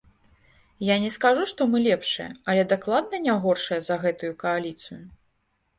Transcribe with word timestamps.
Я 0.87 0.95
не 1.03 1.11
скажу, 1.17 1.43
што 1.51 1.67
мы 1.73 1.81
лепшыя, 1.89 2.29
але 2.53 2.67
дакладна 2.75 3.23
не 3.27 3.39
горшыя 3.45 3.79
за 3.91 4.03
гэтую 4.07 4.33
кааліцыю. 4.43 5.01